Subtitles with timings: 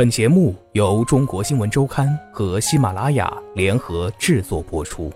[0.00, 5.10] 本节目由中国新闻周刊和喜马拉雅联合制作播出。《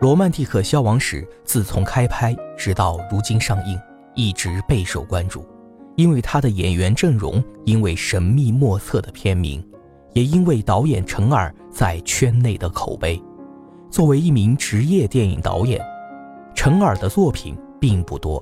[0.00, 3.76] 罗曼蒂克消亡史》自从开拍直到如今上映，
[4.14, 5.44] 一直备受关注，
[5.96, 9.60] 因为他的演员阵容，因为神秘莫测的片名，
[10.12, 13.20] 也因为导演陈耳在圈内的口碑。
[13.90, 15.84] 作为一名职业电影导演，
[16.54, 18.40] 陈耳的作品并不多。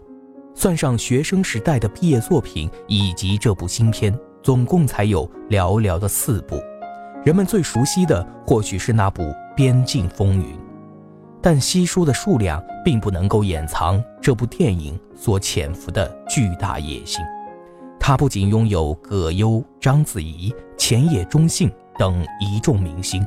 [0.55, 6.61] 算上学生时代的毕业作品以及这部新片，总共才有寥寥的四部。
[7.25, 9.23] 人们最熟悉的或许是那部
[9.55, 10.45] 《边境风云》，
[11.41, 17.25] 但稀疏的数量并不能够掩藏这部电影所潜伏的巨大野心。
[18.01, 23.25] 它不仅拥有葛优、章子怡、前野忠信等一众明星，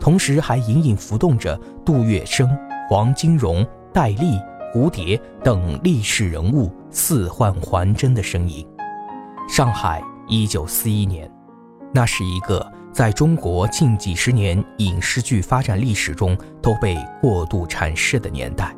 [0.00, 2.48] 同时还隐隐浮动着杜月笙、
[2.88, 4.40] 黄金荣、戴笠。
[4.74, 8.66] 蝴蝶等历史人物似幻还真的身影。
[9.48, 11.30] 上海，一九四一年，
[11.94, 18.74] 那是一个在中国近几十年影视剧发展历史中都被过度阐释的年代，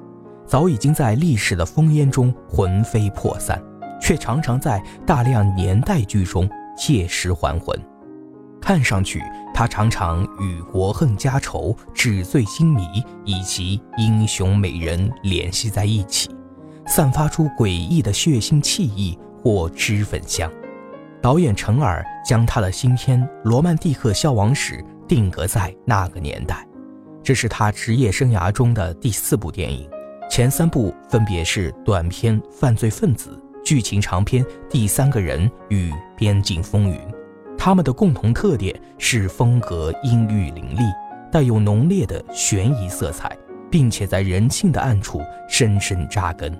[0.46, 3.62] 早已经在历史的烽烟中魂飞魄散，
[4.00, 7.78] 却常常在大量年代剧中借尸还魂。
[8.60, 9.22] 看上去，
[9.58, 16.30] 他常常与国恨家仇、纸醉金迷以及英雄美人联系在一起，
[16.86, 20.48] 散发出诡异的血腥气意或脂粉香。
[21.20, 24.74] 导演陈尔将他的新片《罗曼蒂克消亡史》
[25.08, 26.64] 定格在那个年代，
[27.20, 29.90] 这是他职业生涯中的第四部电影，
[30.30, 33.30] 前三部分别是短片《犯罪分子》、
[33.64, 36.94] 剧情长片《第三个人》与《边境风云》。
[37.58, 40.82] 他们的共同特点是风格阴郁凌厉，
[41.30, 43.36] 带有浓烈的悬疑色彩，
[43.68, 46.56] 并且在人性的暗处深深扎根。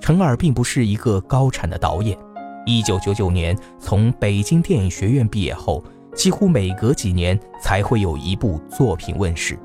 [0.00, 2.16] 陈耳并不是一个高产的导演，
[2.64, 5.82] 一九九九年从北京电影学院毕业后，
[6.14, 9.58] 几乎每隔几年才会有一部作品问世。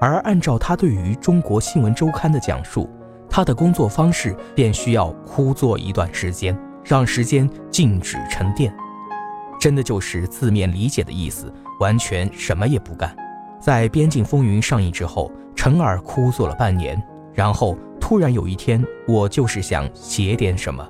[0.00, 2.88] 而按照他对于中国新闻周刊的讲述，
[3.28, 8.72] 他的工作方式便需要枯坐一段时间，让时间静止沉淀。
[9.60, 13.14] 真的就是字面理解的意思，完全什么也不干。
[13.60, 17.00] 在《边境风云》上映之后，陈耳枯坐了半年，
[17.34, 20.84] 然后突然有一天，我就是想写点什么。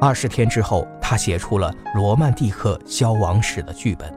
[0.00, 4.10] 二十天之后，他写出了《罗曼蒂克消亡史》的剧本。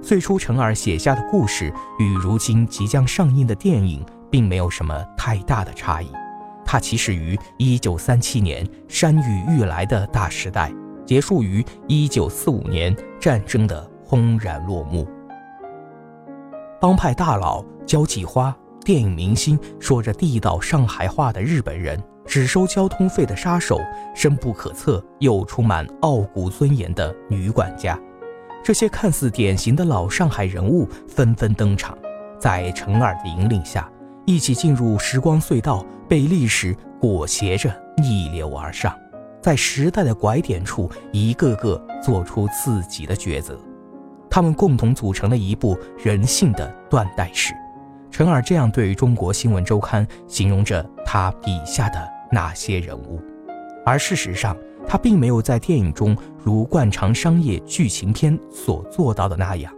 [0.00, 6.10] 最初，陈耳写下的故事与如今即将上映的电影并没有什么太大的差异。
[6.64, 10.72] 它起始于1937年山雨欲来的大时代。
[11.08, 15.08] 结束于一九四五年，战争的轰然落幕。
[16.78, 18.54] 帮派大佬、交际花、
[18.84, 23.80] 电影明星，说着地道上海话的日本人，只收交通费的杀手，
[24.14, 27.98] 深不可测又充满傲骨尊严的女管家，
[28.62, 31.96] 这些看似典型的老上海人物纷纷登场，
[32.38, 33.90] 在陈耳的引领下，
[34.26, 38.94] 一起进入时光隧道，被历史裹挟着逆流而上。
[39.40, 43.58] 在时代的拐点处，一个个做出自己的抉择，
[44.28, 47.54] 他们共同组成了一部人性的断代史。
[48.10, 53.20] 陈耳这样对于中国新闻周刊形容着他笔下的那些人物，
[53.84, 54.56] 而事实上，
[54.86, 59.72] 他并没有在电影中如惯常商业剧情片所做到的那样，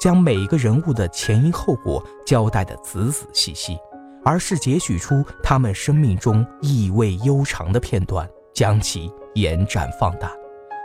[0.00, 3.76] 将每一个人物的前因后果交代得仔仔细细，
[4.24, 8.28] 而是截取出他们生命中意味悠长的片段。
[8.52, 10.30] 将其延展放大，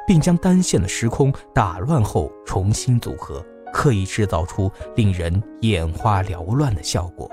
[0.08, 7.30] 并将单线的时空打乱后重新组合，刻意制造出令人眼花缭乱的效果。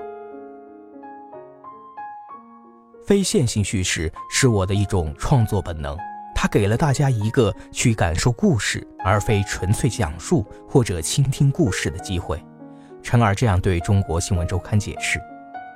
[3.04, 5.97] 非线性叙事是我的一种创作本能，
[6.34, 12.43] 它给了大家一个去感受故事，而非纯粹讲述或者倾听故事的机会。
[13.03, 15.20] 陈耳这样对中国新闻周刊解释。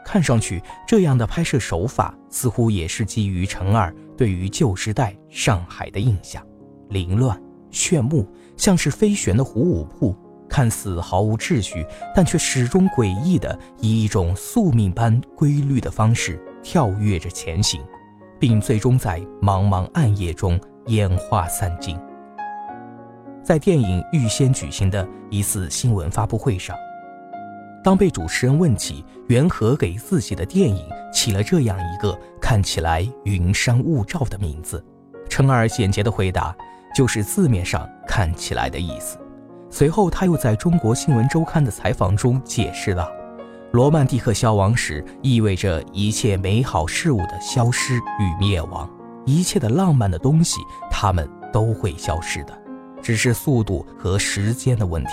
[0.04, 6.44] 看上去，这样的拍摄手法似乎也是基于陈耳对于旧时代上海的印象：
[6.88, 8.26] 凌乱、炫目，
[8.56, 10.16] 像是飞旋的虎舞铺，
[10.48, 17.82] 看似毫无秩序，但却始终诡异的以一种宿命般规律的方式跳跃着前行，
[18.38, 21.98] 并最终在茫茫暗夜中烟花散尽。
[23.42, 26.76] 在电影预先举行的一次新闻发布会上。
[27.86, 34.84] 当被主持人问起缘何给自己的电影起了这样一个看起来云山雾罩的名字，
[35.28, 36.52] 陈耳简洁的回答
[36.92, 39.16] 就是字面上看起来的意思。
[39.70, 43.08] 随后他又在中国新闻周刊的采访中解释道
[43.70, 48.90] ：“罗曼蒂克消亡史意味着一切美好事物的消失与灭亡，
[49.24, 50.58] 一切的浪漫的东西，
[50.90, 52.62] 它们都会消失的，
[53.00, 55.10] 只是速度和时间的问题。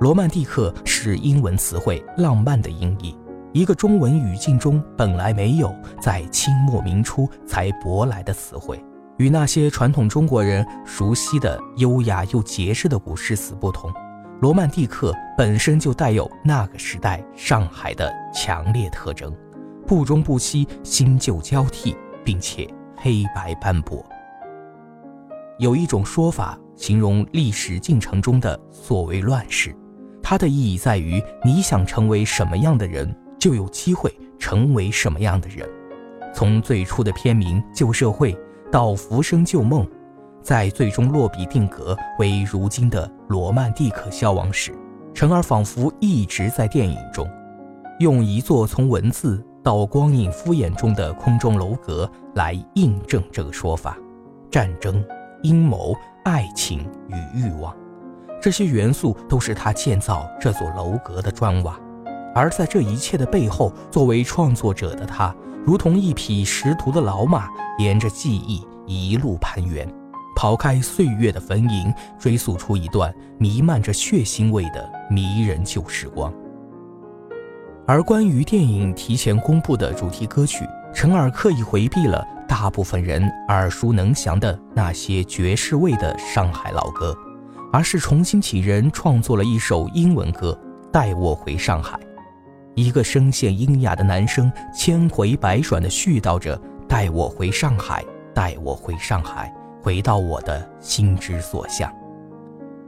[0.00, 3.16] 罗曼蒂克是英文词汇“浪漫”的音译，
[3.52, 8.80] 一个中文语境中本来没有，在清末明初才舶来的词汇。
[9.16, 13.92] 与那些传统中国人熟悉的优雅又节制的古诗词不同，
[14.40, 19.34] 罗曼蒂克本身就带有那个时代上海的强烈特征，
[19.84, 24.06] 不中不西，新旧交替，并且黑白斑驳。
[25.58, 29.74] 有一种说法形容历史进程中的所谓乱世，
[30.30, 35.66] 它的意义在于你想成为什么样的人，就有机会成为什么样的人。
[36.34, 38.34] 从最初的片名《旧社会》。
[38.70, 39.86] 到《浮生旧梦》，
[40.42, 44.70] 在最终落笔定格为如今的罗曼蒂克消亡史。
[45.14, 47.26] 陈儿仿佛一直在电影中，
[47.98, 53.96] 用一座从文字到光影敷衍中的空中楼阁来印证这个说法。
[54.50, 55.02] 战争、
[55.42, 55.96] 阴谋、
[56.26, 57.74] 爱情与欲望，
[58.40, 61.78] 这些元素都是他建造这座楼阁的砖瓦。
[62.34, 65.34] 而在这一切的背后，作为创作者的他。
[65.64, 67.46] 如同一匹识途的老马，
[67.78, 69.86] 沿着记忆一路攀援，
[70.34, 76.32] 刨开岁月的坟茔，追溯出一段弥漫着血腥味的迷人旧时光。
[77.86, 87.14] 而关于电影提前公布的主题歌曲，陈耳刻意回避了大部分人耳熟能详的那些爵士味的上海老歌，
[87.72, 90.58] 而是重新启人创作了一首英文歌
[90.90, 91.96] 《带我回上海》。
[92.74, 101.92] 一个声线阴哑的男生千回百转地絮叨着：“带我回上海，带我回上海，回到我的心之所向。”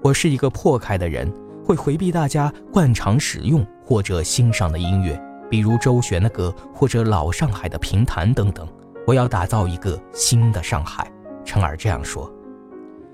[0.02, 1.30] 我是一个破开的人，
[1.64, 8.66] 会回避大家惯常使用或者欣赏的音乐，比如周璇的歌或者老上海的评弹等等。
[9.06, 11.10] 我要打造一个新的上海。
[11.44, 12.32] 陈耳这样说。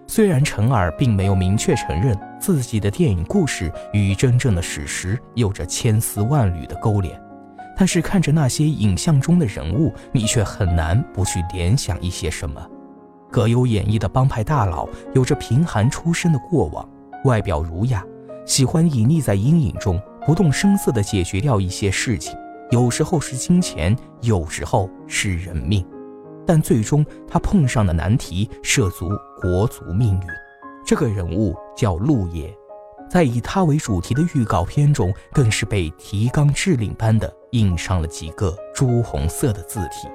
[0.09, 7.21] 虽然陈耳并没有明确承认自己的电影故事与真正的史实有着千丝万缕的勾连，
[7.77, 12.65] 但是看着那些影像中的人物，你却很难不去联想一些什么。
[13.31, 16.89] 葛优演绎的帮派大佬有着贫寒出身的过往，
[17.25, 18.03] 外表儒雅，
[18.47, 22.35] 喜欢隐匿在阴影中，不动声色地解决掉一些事情，
[22.71, 25.85] 有时候是金钱，有时候是人命。
[26.47, 29.11] 但最终，他碰上的难题涉足
[29.41, 30.27] 国足命运。
[30.87, 32.57] 这个人物叫陆野，
[33.11, 40.09] 在以他为主题的预告片中，更是被提纲敕令般的印上了几个朱红色的字体：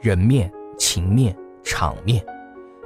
[0.00, 1.34] 人面、情面、
[1.64, 2.22] 场面。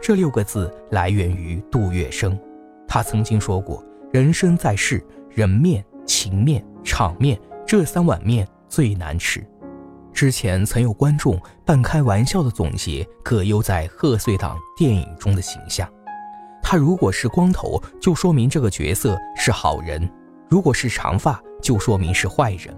[0.00, 2.38] 这六个字来源于杜月笙，
[2.86, 9.44] 他曾经说过：“人生在世，人面、情面、场面这三碗面最难吃。”
[10.20, 15.90] 之前曾有观众半开玩笑的总结葛优在贺岁档电影中的形象：
[16.62, 20.06] 他如果是光头，就说明这个角色是好人；
[20.50, 22.76] 如果是长发，就说明是坏人。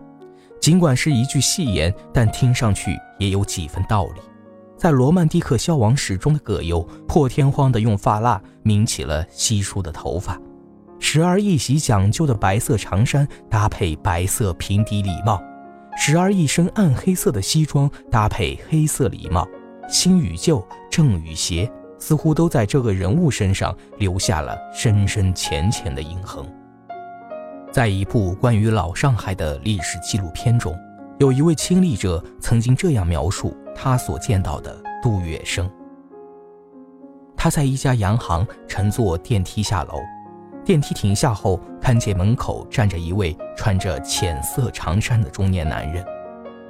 [0.61, 4.21] 尽管是一句戏言，但听上去也有几分道理。
[4.77, 10.41] 在《罗曼蒂克消亡史》中的葛优，破天荒地用发蜡抿起了稀疏的头发，
[11.01, 15.43] 时而一袭讲究的白色长衫搭配白色平底礼帽。
[15.97, 19.47] 时而一身暗黑色的西装搭配黑色礼帽，
[19.89, 26.45] 新与旧，正与邪，似乎都在这个人物身上留下了深深浅浅的印痕。
[27.71, 30.77] 在一部关于老上海的历史纪录片中，
[31.19, 35.71] 有一位亲历者曾经这样描述他所见到的杜月笙：
[37.37, 39.95] 他在一家洋行乘坐电梯下楼。
[40.65, 46.05] 电梯停下后，看见门口站着一位穿着浅色长衫的中年男人，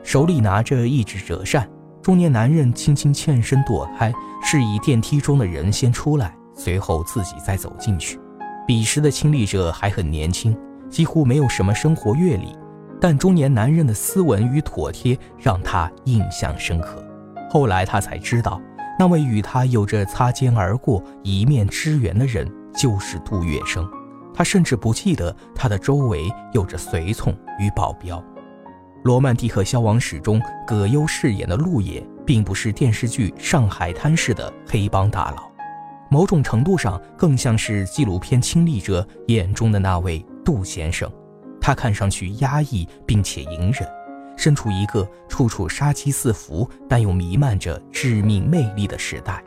[0.02, 1.68] 手里拿着一纸折扇。
[2.00, 8.18] 中年男人轻轻欠身躲开，示意电梯中的人先出来，随后自己再走进去。
[8.66, 10.56] 彼时的亲历者还很年轻，
[10.88, 12.56] 几乎没有什么生活阅历，
[13.00, 17.04] 但中年男人的斯文与妥帖让他印象深刻。
[17.50, 18.60] 后来他才知道，
[18.98, 22.50] 那位与他有着擦肩而过、一面之缘的人。
[22.74, 23.88] 就是杜月笙，
[24.34, 28.18] 他甚至不记得他的周围有着随从与保镖。
[29.04, 35.50] 《罗曼蒂克消亡史》中，葛优饰演的陆野，并不是电视剧《上海滩》式的黑帮大佬，
[36.08, 41.10] 某种程度上更像是纪录片亲历者眼中的那位杜先生。
[41.60, 43.88] 他看上去压抑并且隐忍，
[44.36, 49.42] 身处一个处处杀机四伏，但又弥漫着致命魅力的时代。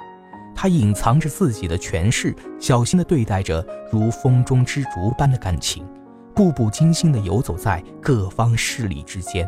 [0.56, 5.86] 他隐藏着自己的权势，小心地对待着如风中之烛般的感情，
[6.34, 9.48] 步步惊心地游走在各方势力之间。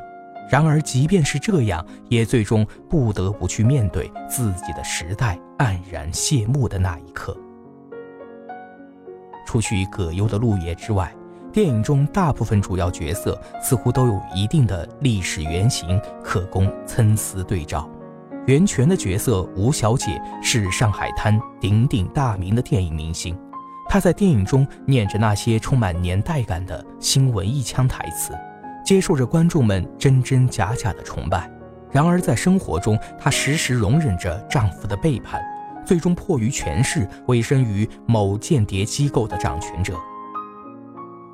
[0.49, 7.35] 然而，即便是这样，也最终不得不去面对自己的时代黯然谢幕的那一刻。
[9.45, 11.13] 除去葛优的陆爷之外，
[11.51, 17.89] 电影中大部分主要角色似乎都有一定的历史原型可供参差对照。
[18.47, 23.37] 袁泉的角色吴小姐是上海滩鼎鼎大名的电影明星，
[23.89, 28.31] 她在电影中念着那些充满年代感的新文艺腔台词。
[28.85, 31.51] 接受着观众们真真假假的崇拜，
[31.91, 35.43] 然而在生活中，她时时容忍着丈夫的背叛，
[35.85, 39.93] 最终迫于权势，委身于某间谍机构的掌权者。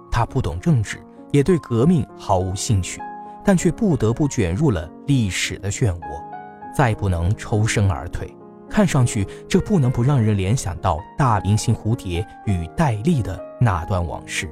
[0.09, 0.97] 她不懂政治，
[1.31, 2.99] 也对革命毫无兴趣，
[3.45, 6.32] 但却不得不卷入了历史的漩涡，
[6.75, 8.33] 再不能抽身而退。
[8.69, 14.51] 看上去，这不能不让人联想到大明星蝴蝶与戴笠的那段往事。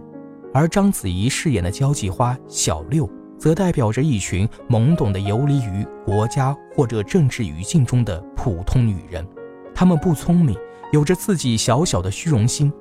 [0.54, 3.10] 而章子怡饰演的交际花小六，
[3.40, 9.26] 则代表着一群懵懂的游离于国家或者政治语境中的普通女人。
[9.74, 10.56] 她们不聪明，
[10.92, 12.72] 有着自己小小的虚荣心。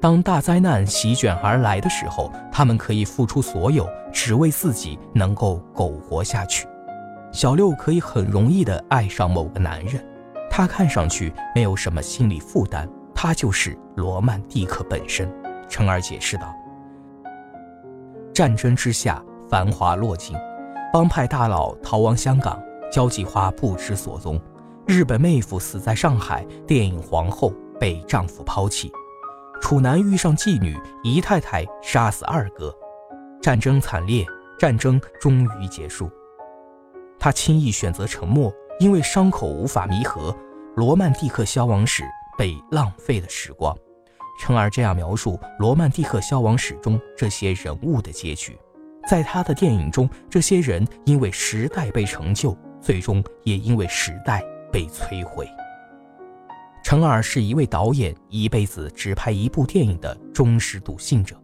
[0.00, 6.68] 当大灾难席卷而来的时候，她们可以付出所有，只为自己能够苟活下去。
[7.32, 10.04] 小六可以很容易地爱上某个男人，
[10.50, 15.30] 他看上去没有什么心理负担，他就是罗曼蒂克本身。
[15.68, 16.54] 陈儿解释道。
[18.32, 20.36] 战争之下，繁华落尽，
[20.92, 22.58] 帮派大佬逃亡香港，
[22.90, 24.40] 交际花不知所踪，
[24.86, 28.90] 日本妹夫死在上海，电影皇后被丈夫抛弃，
[29.60, 32.74] 楚男遇上妓女，姨太太杀死二哥，
[33.42, 34.24] 战争惨烈，
[34.58, 36.10] 战争终于结束，
[37.18, 40.36] 他轻易选择沉默，因为伤口无法弥合，
[40.76, 42.04] 罗曼蒂克消亡史
[42.36, 43.76] 被浪费的时光。
[44.40, 48.56] 陈儿这样描述《罗曼蒂克消亡史》中这些人物的结局，
[49.08, 54.40] 在他的电影中，这些人因为时代被成就，最终也因为时代
[54.72, 55.48] 被摧毁。
[56.84, 61.36] 陈儿是一位导演，一辈子只拍一部电影的忠实笃信者。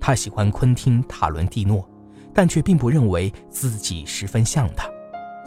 [0.00, 1.88] 他喜欢昆汀·塔伦蒂诺，
[2.34, 4.88] 但却并不认为自己十分像他。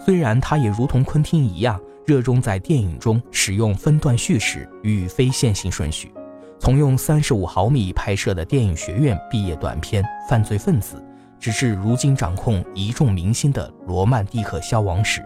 [0.06, 1.80] 虽然他也如同昆汀一样。
[2.06, 6.12] 热衷在电影中使用分段叙事与非线性顺序，
[6.60, 10.98] 从用三十五毫米拍摄的电影学院毕业短片《犯罪分子》，
[11.40, 15.22] 直至如今掌控一众明星的《罗曼蒂克消亡史》，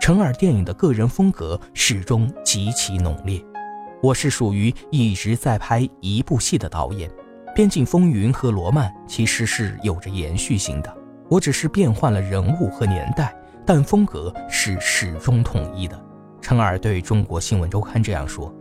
[0.00, 3.44] 陈耳电影的个人风格始终极其浓烈。
[4.00, 7.10] 我是属于一直在拍一部戏的导演，
[7.54, 10.94] 《边境风云》和《罗曼》其实是有着延续性的，
[11.30, 13.34] 我只是变换了人物和年代。
[13.66, 15.98] 但风格是始终统一的。
[16.42, 18.54] 陈耳对中国新闻周刊这样说：“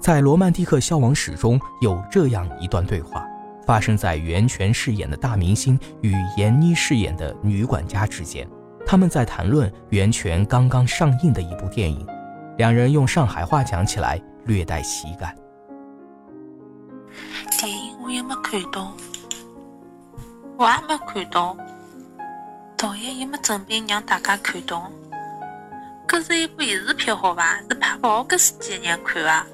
[0.00, 3.26] 在《罗曼蒂克消亡史》中有这样一段对话，
[3.66, 8.48] 发生在袁泉饰演的大明星与闫妮饰演的女管家之间。
[8.86, 12.06] 他们在谈论袁泉刚刚上映的一部电影，
[12.56, 15.34] 两人用上海话讲起来略带喜感。
[17.58, 18.92] 电影我也没看到，
[20.56, 21.56] 我也没看到。”
[22.76, 24.92] 导演又没准备让大家看懂，
[26.06, 27.58] 搿是一部艺术片，好伐？
[27.70, 29.46] 是拍勿好搿世纪的人看啊！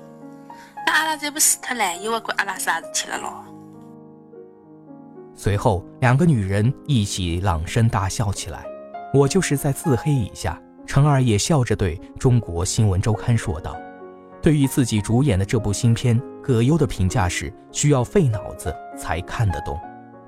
[0.84, 3.44] 那阿拉再不死脱唻，又会管阿拉啥事体了咯？
[5.36, 8.66] 随后，两个女人一起朗声大笑起来。
[9.14, 10.60] 我就是在自黑一下。
[10.84, 13.76] 陈二也笑着对中国新闻周刊说道
[14.42, 19.78] ：“对于自己主演的这部新片，葛优的评价是需要费脑子才看得懂。”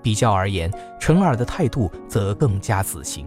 [0.00, 3.26] 比较而言，陈耳的态度则更加自信，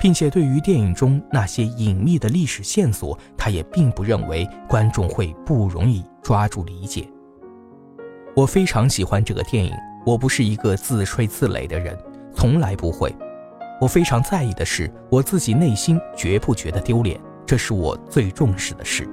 [0.00, 7.08] 并且对于电影中那些隐秘的历史线索，他也并不认为观众会不容易抓住理解。
[8.34, 9.72] 我非常喜欢这个电影，
[10.04, 11.96] 我不是一个自吹自擂的人，
[12.34, 13.14] 从来不会。
[13.80, 19.08] 我非常在意的是，我自己内心觉不觉得丢脸，这是我最重视的事。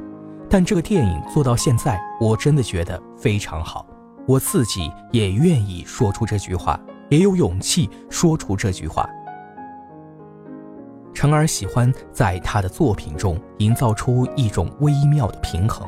[0.53, 3.88] 但这个电影做到现在，我真的觉得非常好，
[4.27, 6.79] 我自己也愿意说出这句话。
[7.10, 9.10] 也有勇气说出这句话。
[11.12, 15.88] 陈儿喜欢在他的作品中营造出一种微妙的平衡。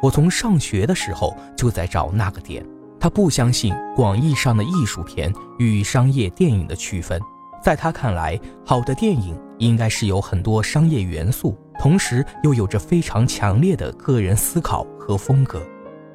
[0.00, 2.64] 我从上学的时候就在找那个点。
[3.00, 7.20] 他不相信广义上的艺术片与商业电影的区分，
[7.62, 15.60] 在他看来，好的电影应该是有很多商业元素，同时又有着非常强烈的个人思考和风格。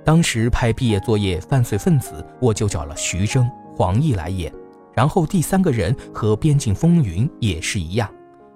[0.05, 3.49] 当时拍毕业作业《犯罪分子》，我就找了徐峥。
[3.75, 4.53] 黄奕来演，
[4.93, 8.07] 然后第三个人和《边境风云》也是一样，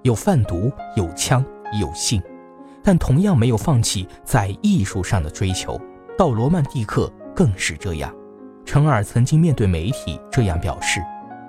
[0.03, 1.44] 有贩毒、有枪、
[1.82, 2.22] 有性，
[2.84, 5.75] 但同样没有放弃在艺术上的追求。
[6.15, 8.13] 到《罗曼蒂克》更是这样。
[8.63, 11.01] 陈耳曾经面对媒体这样表示：“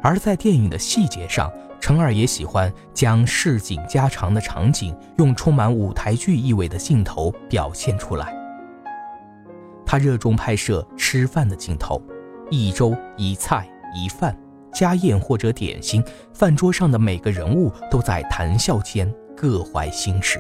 [0.03, 8.35] 而在电影的细节上，陈耳也喜欢将市井家常的场景用充满舞台剧意味的镜头表现出来。
[9.85, 12.03] 他热衷拍摄吃饭的镜头，
[12.51, 14.39] 一粥一菜一饭，
[14.73, 20.39] 家宴或者点心，饭桌上的每个人物都在谈笑间各怀心事。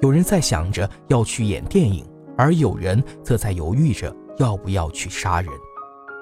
[0.00, 2.06] 有人在想着要去演电影，
[2.36, 5.50] 而有人则在犹豫着要不要去杀人。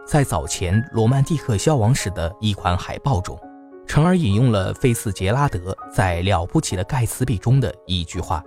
[0.05, 3.39] 在早前《罗曼蒂克消亡史》的一款海报中，
[3.87, 8.43] 陈儿引用了菲茨杰拉德在《了不起的盖茨比》中的一句话：“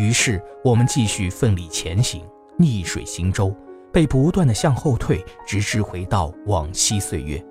[0.00, 2.24] 于是我们继续奋力前行，
[2.58, 3.54] 逆水行舟，
[3.92, 7.42] 被不断的向后退，直至回到往昔岁月。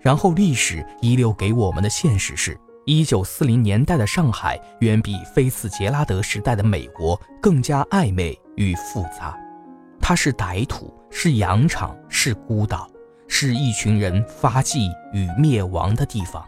[0.00, 9.38] 然后历史遗留给我们的现实是，一九四零年代的上海远比菲茨杰拉德时代的美国更加暧昧与复杂。”
[10.04, 12.90] 它是歹土，是洋场，是孤岛，
[13.28, 16.44] 是一群人发迹与灭亡的地方。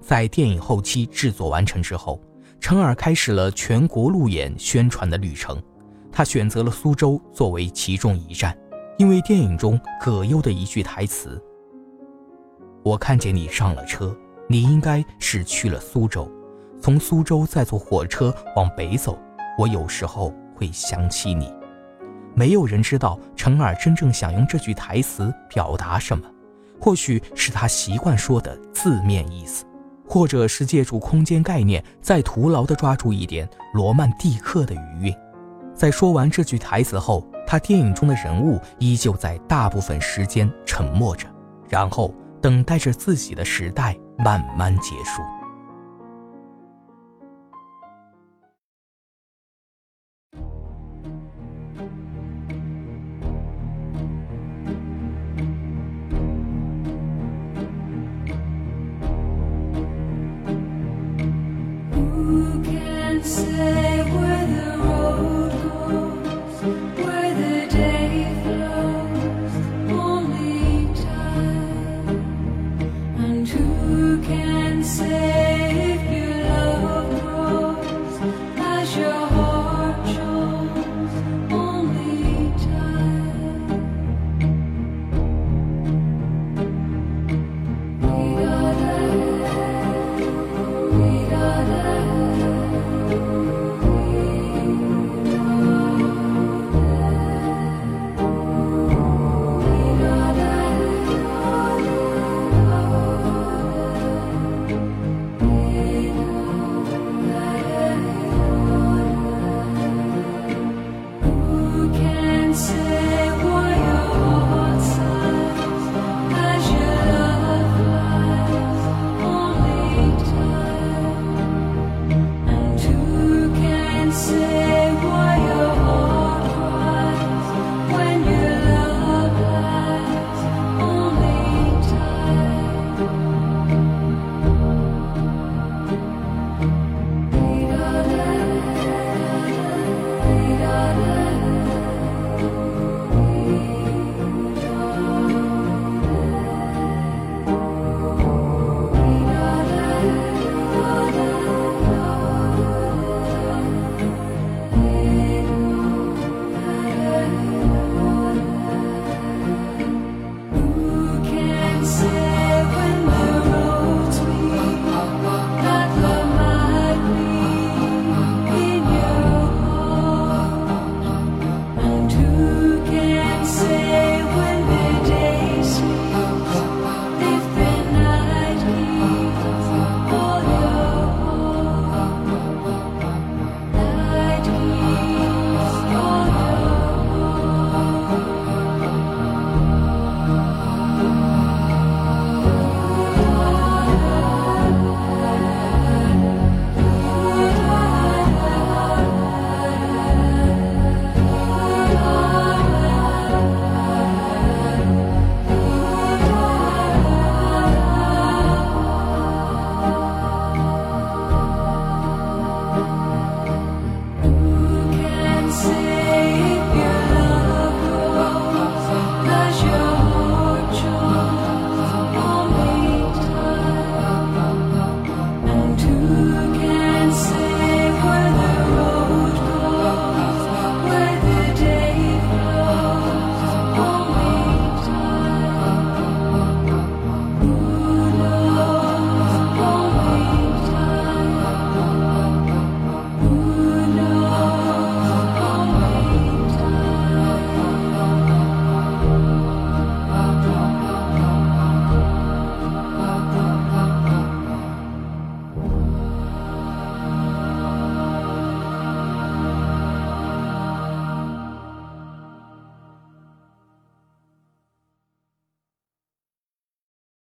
[0.00, 2.18] 在电影后期制作完成之后，
[2.58, 5.62] 陈耳开始了全国路演宣传的旅程。
[6.10, 8.56] 他选择了苏州作为其中一站，
[8.96, 11.40] 因为电影中葛优的一句台词
[12.82, 14.16] ：“我看见你上了车，
[14.48, 16.30] 你应该是去了苏州，
[16.80, 19.18] 从苏州再坐火车往北走。
[19.58, 21.52] 我有时候。”会想起你，
[22.36, 26.24] 没有人知道陈耳真正想用这句台词表达什么，
[26.80, 29.64] 或许是他习惯说的字面意思，
[30.08, 35.14] 或者是借助空间概念，再徒劳地抓住一点罗曼蒂克的余韵。
[35.74, 41.26] 在说完这句台词后，他电影中的人物依旧在大部分时间沉默着，
[41.68, 45.22] 然后等待着自己的时代慢慢结束。